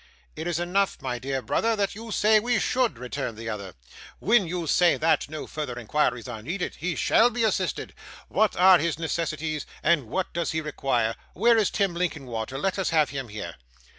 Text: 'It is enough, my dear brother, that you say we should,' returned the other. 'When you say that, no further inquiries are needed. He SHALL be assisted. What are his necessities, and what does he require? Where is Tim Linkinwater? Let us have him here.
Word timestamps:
'It 0.35 0.47
is 0.47 0.57
enough, 0.59 0.99
my 0.99 1.19
dear 1.19 1.43
brother, 1.43 1.75
that 1.75 1.93
you 1.93 2.11
say 2.11 2.39
we 2.39 2.57
should,' 2.57 2.97
returned 2.97 3.37
the 3.37 3.47
other. 3.47 3.75
'When 4.17 4.47
you 4.47 4.65
say 4.65 4.97
that, 4.97 5.29
no 5.29 5.45
further 5.45 5.77
inquiries 5.77 6.27
are 6.27 6.41
needed. 6.41 6.77
He 6.77 6.95
SHALL 6.95 7.29
be 7.29 7.43
assisted. 7.43 7.93
What 8.27 8.55
are 8.57 8.79
his 8.79 8.97
necessities, 8.97 9.67
and 9.83 10.05
what 10.07 10.33
does 10.33 10.53
he 10.53 10.61
require? 10.61 11.13
Where 11.35 11.55
is 11.55 11.69
Tim 11.69 11.93
Linkinwater? 11.93 12.57
Let 12.57 12.79
us 12.79 12.89
have 12.89 13.11
him 13.11 13.27
here. 13.27 13.57